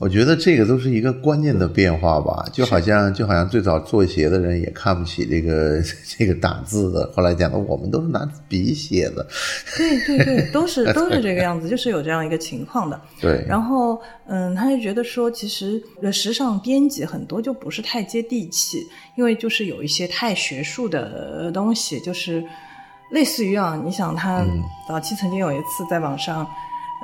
[0.00, 2.44] 我觉得这个都是一个观念的变化吧。
[2.52, 9.26] 就好像就好像最早做鞋的人也看不起这个 这个打字的，后来讲的我们都是拿笔写的。
[9.76, 13.00] 对对对，都是 都是这个样子，就是有这样一个情况的。
[13.20, 18.78] 对，然后，嗯，他就觉得说，其实呃时尚编辑很多就不是太接地气，
[19.16, 22.44] 因为就是有一些太学术的呃东西，就是
[23.10, 24.44] 类似于啊，你想他
[24.88, 26.46] 早期曾经有一次在网上，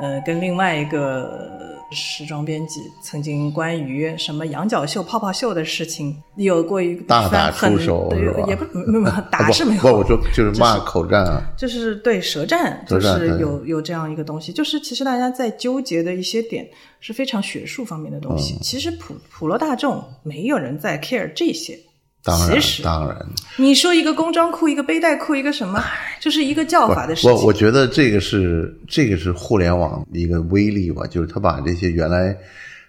[0.00, 11.42] 呃，跟另外一个时装编辑曾经关于什么羊角袖、泡泡袖的事情有过一个大打很出手对是也不没有没有 打是没有，不，我说就是骂口战啊。
[11.56, 16.68] 就是对舌战，就是有有这样一个东西，就是其实大家在纠结的一些点
[17.00, 18.58] 是非常学术方面的东嗯西。
[18.60, 21.78] 其实普普罗大众没有人在 care 这些。
[22.24, 23.26] 当然当然，
[23.58, 25.84] 你说一个工装裤，一个背带裤，一个什么，
[26.18, 27.30] 就是一个叫法的事情。
[27.30, 32.34] 我我觉得这个是这个是互联网一个威力吧，就是它把这些原来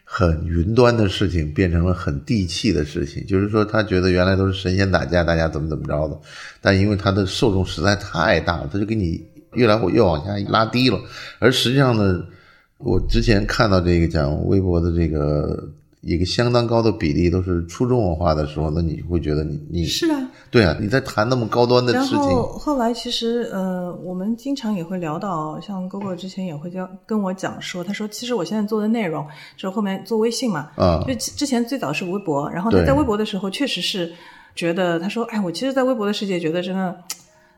[0.05, 3.25] 很云端的事情变成了很地气的事情。
[3.27, 6.17] 就是说，他觉得原来都是神仙打架，大家怎么怎么着的，
[6.61, 9.21] 但因为他的受众实在太大了，他就给你
[9.55, 10.97] 越来越往下拉低了。
[11.39, 12.23] 而实际上呢，
[12.77, 15.61] 我之前看到这个讲微博的这个。
[16.05, 29.25] 一个相当高的比例都是初中文化的时候，那你会觉得你你是啊，对啊，你在谈那么高端的事情，然后后来其实呃，我们经常也会聊到，像 GoGo 之前也会跟跟我讲说，他说其实我现在做的内容
[29.57, 31.03] 就是后面做微信嘛，啊。
[31.07, 34.13] 就之前最早是微博，然后他在微博的时候确实是
[34.55, 36.95] 觉得他说，哎，我其实，在微博的世界觉得真的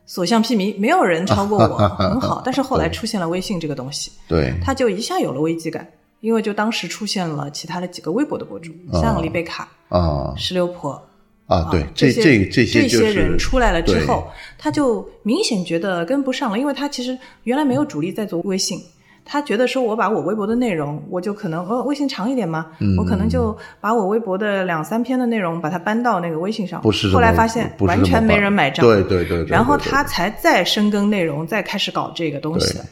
[0.06, 2.40] 所向披靡，没有人超过我，很好。
[2.42, 5.86] 但是后来 出现了微信这个东西，对，他就一下有了危机感，
[6.20, 11.02] 因为就当时出现了其他的几个微博的博主，像丽贝卡啊、石榴婆。
[11.46, 14.28] 啊，对，这这这这些人出来了之后，
[14.58, 18.78] 他就明显觉得跟不上了，因为他其实原来没有主力在做微信，
[19.24, 32.84] 他觉得说我把我微博的内容，我就可能呃微信长一点嘛，嗯我可能就把我微博的两三篇的内容把它搬到那个微信上，不是后来发现完全没人买账，对对对然后他才再深耕内容，再开始搞这个东西的，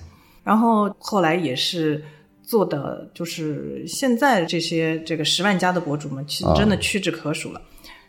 [0.43, 2.03] 然后后来也是。
[2.47, 7.61] 做的就是现在这些这个十万加的博主们，其实啊真的屈指可数了。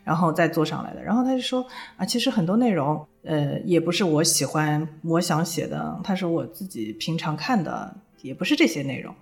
[0.04, 1.04] 然后再做上来的。
[1.04, 9.13] 然后他就说啊，其实很多内容，呃，也不是我喜欢、我想写的，他说我自己平常看的也不是这些内容。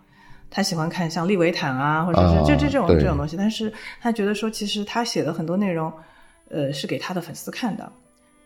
[0.51, 5.91] 他喜欢看像利维坦啊，或者是这这种对这种东西，但是他觉得说，其实他写的很多内容，
[6.49, 7.91] 呃，是给他的粉丝看的，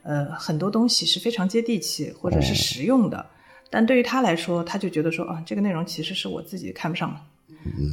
[0.03, 3.25] 呃，很多东西是非常接地气或者是哦实用的。
[3.69, 7.19] 但对于他来说，他就觉得说啊，这个内容其实是我自己看不上的，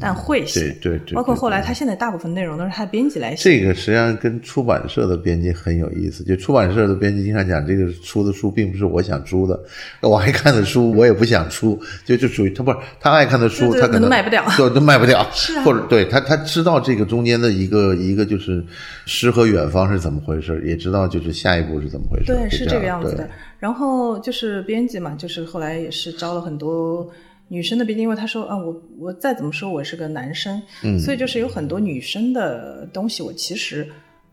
[0.01, 0.61] 但会写。
[0.81, 3.59] 对对对，包括后来他现在大部分内容都是他编辑来写。
[3.59, 9.61] 这个实际上跟出版社的编辑很有意思，就出版社的编辑经常讲，这个出的书并不是我想出的，
[10.03, 14.45] 我爱看的书我也不想出，就就属于他不是他爱看的书，对对可他能能卖不掉。
[14.57, 15.65] 对，都卖不掉， 是啊。
[15.65, 18.65] 或者对他他知道这个中间的一个一个就是
[19.05, 23.29] 诗和远方是怎么回事，也知道就是下一步是怎么回事，对，就是这个样子的。
[23.59, 27.09] 然后就是编辑嘛，就是后来也是招了很多
[27.49, 33.89] 女生的编辑，因为他说啊，我我再怎么说我是个男生，嗯所以就是有很多女生的东西，我其实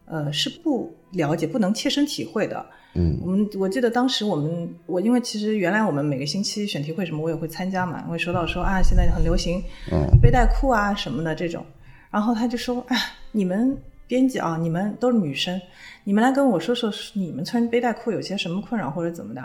[0.06, 2.66] 呃是不了解、不能切身体会的。
[2.96, 11.66] 嗯，我们我记得当时我们我因为其实原来我们每个星期选题会什么我也会参加嘛，会说到说啊现在很流行嗯背带裤啊什么的这种，
[12.12, 12.98] 然后他就说哎
[13.32, 13.76] 你们
[14.08, 15.60] 编辑啊你们都是女生，
[16.04, 19.42] 你们来跟我说说你们穿背带裤有些什么困扰或者怎么的，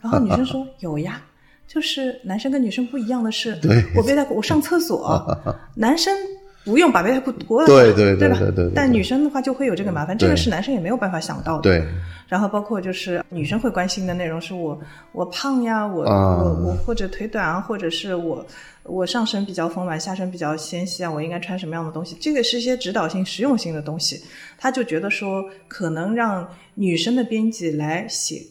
[0.00, 1.22] 然后女生说 有呀。
[1.66, 3.58] 就是男生跟女生不一样的是，
[3.94, 5.36] 我背带裤，我上厕所，
[5.74, 6.16] 男生
[6.64, 8.38] 不用把背带裤脱了，对对对对吧？
[8.38, 11.62] 对对对但女生的话就会有这个麻烦，这个是男生也没有办法想到的。
[11.62, 11.84] 对
[12.28, 14.76] 然后包括就是女生会关心的内容是我
[15.12, 18.44] 我胖呀，我、啊我我或者腿短啊，或者是我
[18.82, 22.16] 我上身比较丰满，下身比较纤细啊，我应该穿什么样的东西？
[22.20, 24.20] 这个是一些指导性、实用性的东西。
[24.58, 28.42] 他就觉得说，可能让女生的编辑来写，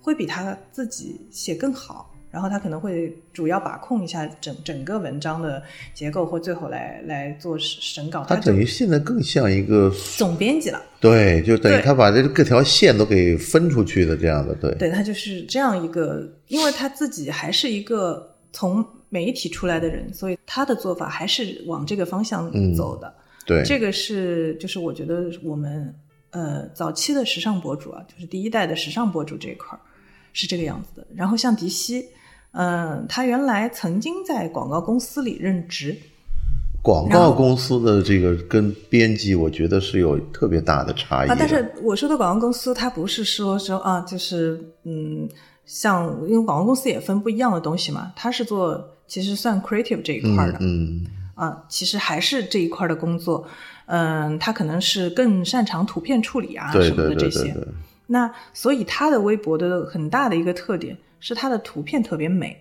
[0.00, 2.12] 会比他自己写更好。
[2.36, 5.62] 然后他可能会主要把控一下整整个文章的
[5.94, 8.26] 结构，或最后来来做审稿。
[8.28, 10.82] 他等于现在更像一个总编辑了。
[11.00, 23.14] 对，就等于他把这各条线都给分出去的这样的，对对他就是这样一个，因为他自己还是一个从媒体出来的人，所以他的做法还是往这个方向走的。
[23.46, 25.94] 对，这个是就是我觉得我们
[26.32, 29.80] 呃早期的时尚博主啊，就是第一代的时尚博主这一块儿
[30.34, 31.06] 是这个样子的。
[31.14, 32.06] 然后像迪西，
[32.58, 35.94] 嗯、他原来曾经在广告公司里任职，
[36.82, 41.34] 广告公司的这个跟编辑，我觉得是有特别大的差异的。
[41.34, 45.28] 啊，但是我说的广告公司，它不是说说啊，就是嗯，
[45.66, 53.46] 像因为广告公司也分不一样的东西嘛，它是做其实算 creative 这一块的，嗯，啊，其实还是这一块的工作，
[53.86, 57.42] 嗯，他可能是更擅长图片处理啊对什么对的这些。
[57.42, 57.68] 对对对，
[58.06, 62.56] 那所以他的微博的很大的一个特点是它的图片特别美，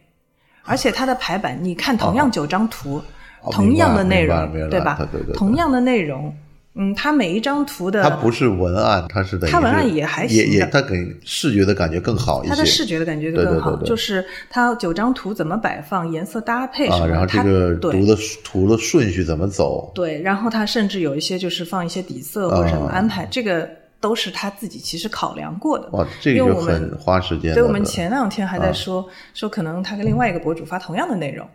[0.63, 2.97] 而且它的排版，你看同样九张图，
[3.43, 4.95] 哦同样的内容对吧？
[4.97, 6.35] 对对对对同样的内容，
[6.73, 12.49] 嗯，它每一张图的它不是文案，它是它文案也还行的也它给视觉的感觉更好一些。
[12.49, 19.91] 它的视觉的感觉更好，对对就是它九张图怎么摆放，颜色搭配什啊，么，然后这它个对读的图的顺序怎么走？
[19.93, 23.69] 对，然后它甚至有一些就是放一些底色或者什么啊安排，这个
[23.99, 25.89] 都是他自己其实考量过的。
[25.91, 27.55] 哇，这个就因为我们很花时间的。
[27.55, 31.47] 对，我们前两天啊还在说、说，可能他跟另外一个博主发同样的内容，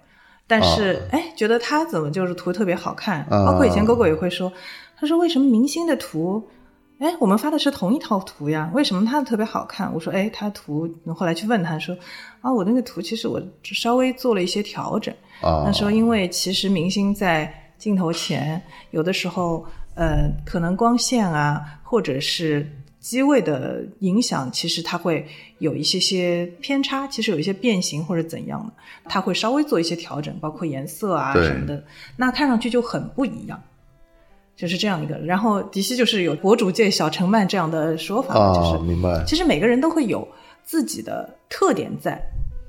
[0.46, 3.20] 但是哎、觉得他怎么就是图特别好看？
[3.31, 4.53] 啊包括以前狗狗也会说，
[4.98, 6.42] 他说为什么明星的图，
[6.98, 9.92] 哎，我们发的是同一套图呀，为什么他的特别好看？
[9.94, 11.96] 我说，哎，他图，后来去问他说，
[12.40, 15.14] 啊，我那个图其实我稍微做了一些调整。
[15.40, 19.64] 啊，他说，因为其实明星在镜头前，有的时候，
[20.00, 22.66] 呃，可能光线啊，或者是
[23.00, 25.26] 机位的影响，其实它会
[25.58, 28.72] 有一些些偏差，其实有一些变形或者怎样的，
[29.04, 31.84] 它会稍微做一些调整，包括颜色啊什么的，
[32.16, 33.62] 那看上去就很不一样。
[34.56, 39.22] 就是这样一个，然后迪西就是有博主界小陈曼这样的说法，啊，就是明白。
[39.26, 40.26] 其实每个人都会有
[40.64, 42.18] 自己的特点在。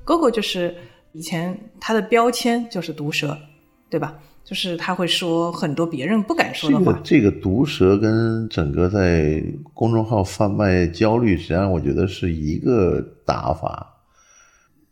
[0.04, 0.76] GoGo 就是
[1.12, 3.38] 以前他的标签就是毒舌，
[3.88, 4.18] 对吧？
[4.44, 7.00] 就是他会说很多别人不敢说的话。
[7.04, 13.88] 这个毒舌跟整个在公众号贩卖焦虑，实际上我觉得是一个打法。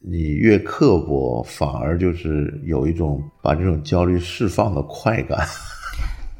[0.02, 5.46] 你越刻薄，反而就是有一种把这种焦虑释放的快感。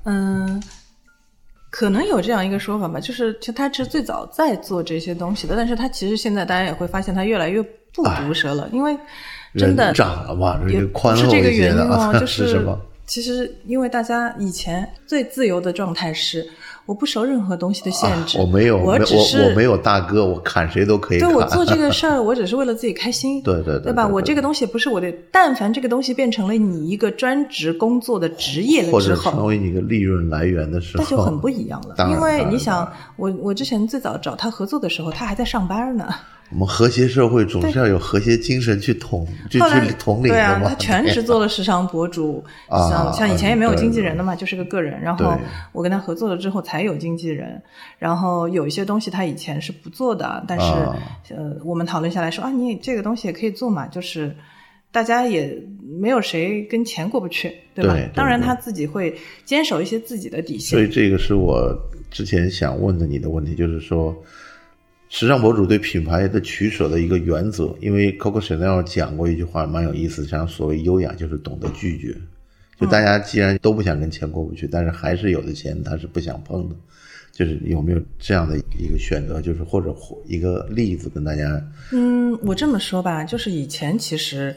[0.04, 0.62] 嗯，
[1.68, 7.62] 可能有这样一个说法吧，就是其实他是最早在做这些东西的，但是他其实现在大家也会发现他越来越
[7.94, 8.96] 不毒舌了，因为
[9.54, 12.80] 真的长了嘛，这也个宽不是厚一些这个原因啊，就是什么？
[13.10, 16.46] 其实因为大家以前最自由的状态是，
[16.86, 21.28] 我不受任何东西的限制，啊我没有，我我只是我没有大哥，我砍谁都可以砍。
[21.28, 24.04] 对我做这个 事儿，我只是为了自己开心，对对对对吧？
[24.04, 36.08] 对对我这个东西不是我的，但凡这个东西变成了你一个专职工作的职业了之或者成，为你一个利润来源的时候，那就很不一样了 因为你想，我我之前最早找他合作的时候，他还在上班呢。
[36.52, 45.00] 我们和谐社会总是要有和谐精神去统，去去统领对啊，他全职做了时尚博主， 啊像像以前也没有经纪人的嘛，就是个个人。
[45.00, 45.38] 然后
[45.72, 47.62] 我跟他合作了之后才有经纪人，
[47.98, 50.96] 然后有一些东西他以前是不做的，但是、啊。
[51.30, 54.34] 呃，我们讨论下来说啊，你这个东西也可以做嘛，就是
[54.90, 55.56] 大家也
[56.00, 57.96] 没有谁跟钱过不去，对吧？
[58.12, 60.76] 当然他自己会坚守一些自己的底线。
[60.76, 60.88] 所以。
[60.88, 61.72] 这个是我
[62.10, 64.12] 之前想问的你的问题，就是说，
[65.10, 67.76] 时尚博主对品牌的取舍的一个原则。
[67.80, 72.16] 因为 Coco Chanel 讲过一句话，蛮有意思，像所谓优雅就是懂得拒绝。
[72.80, 76.76] 就大家既然都不想跟钱过不去，但是还是有的钱他是不想碰的。
[77.32, 79.94] 就是有没有这样的一个选择，就是或者
[80.26, 84.54] 一个例子跟大家嗯，我这么说吧，就是以前其实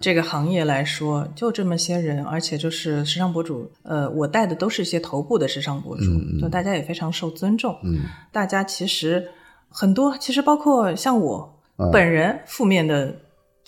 [0.00, 6.04] 这个行业来说，就这么些人，而且就是时尚博主，呃，我带的都是一些头部的时尚博主，
[6.40, 7.74] 就大家也非常受尊重。
[7.84, 8.00] 嗯，
[8.32, 9.26] 大家其实
[9.68, 11.60] 很多，其实包括像我
[11.92, 13.14] 本人，负面的。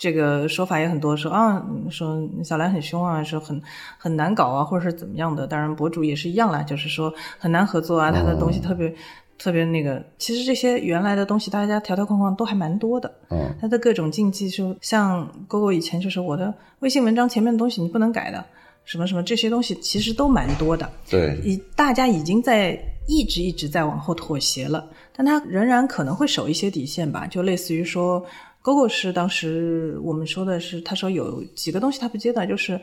[0.01, 3.61] 这个说法也很多，说啊，说小兰很凶啊，说很
[3.97, 5.45] 很难搞啊，或者是怎么样的。
[5.45, 8.95] 当然，博主也是一样啦，就是说很难合作啊，他的东西特别、
[9.37, 10.01] 特别那个。
[10.17, 13.13] 其实这些原来的东西，大家条条框框都还蛮多的。
[13.29, 18.45] 嗯，它的各种禁忌，就像勾勾以前就是我的微信文章前面的东西你不能改的，
[18.89, 20.89] 什么什么这些东西其实都蛮多的。
[21.07, 22.75] 对已大家已经在
[23.07, 28.25] 一直一直在往后妥协了，但他仍然可能会守一些底线吧，就类似于说。
[28.61, 32.79] GoGo 是当时我们说的是，他说有几个东西他不接的，就是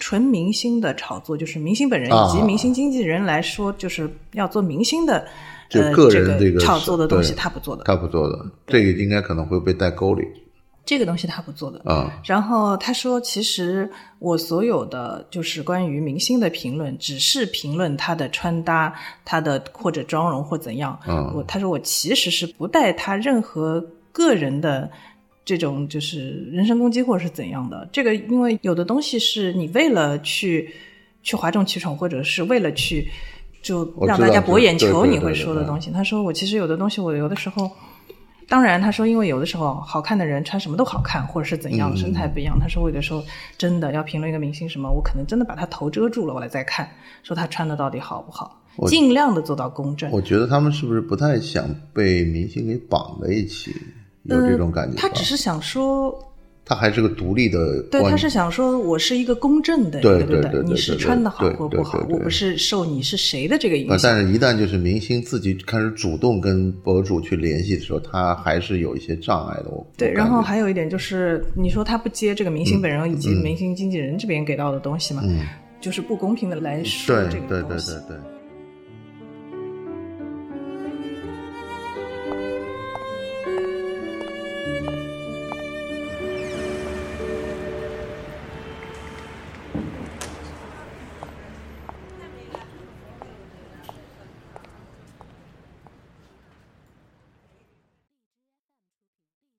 [0.00, 5.24] 纯明星的炒作，就是明星本人以及啊明星经纪人来说，就是要做明星的
[5.70, 10.24] 就呃个人这个这炒作的东西，他不做的，他不做的，这个应该可能会被带沟里
[10.86, 11.78] 这个东西他不做的。
[11.84, 12.10] 啊。
[12.24, 20.98] 然后他说，其实我所有的就是关于明星的评论，只是评论他的穿搭、他的或者妆容或怎样。
[21.08, 24.88] 嗯我他说我其实是不带他任何个人的
[25.44, 27.86] 这种就是人身攻击或者是怎样的。
[27.92, 30.72] 这个因为有的东西是你为了去
[31.22, 33.10] 去哗众取宠，或者是为了去
[33.60, 35.90] 就让大家博眼球，你会说的东西。
[35.90, 37.68] 他说我其实有的东西，我有的时候。
[38.48, 42.58] 当然，他说，因为有的时候好看的人穿什么都好看，或者是怎样，嗯身材不一样。
[42.60, 43.22] 他说，我有的时候
[43.58, 46.88] 真的要评论一个明星什么，我可能真的把他头遮住了，我来再看，
[47.22, 50.10] 说他穿的到底好不好，尽量的做到公正。
[50.12, 53.74] 我觉得他们是不是不太想被明星给绑在一起？
[54.22, 56.12] 有这种感觉吧、他只是想说，
[56.68, 64.10] 他还是个独立的对，他是想说我是一个公正的对对对对你是穿的好或不好，我不是受你是谁的这个影啊，响。
[64.10, 69.70] 但是一旦就是明星自己开始主动跟博主去联系的时候，他还是有一些障碍的。
[69.70, 75.22] 我对，然后还有一点就是，你说他不接这个明星本人以及明星经纪人这边给到的东西嘛，
[75.80, 77.92] 就是不公平的来说这个对对东西。
[77.92, 78.35] 对对。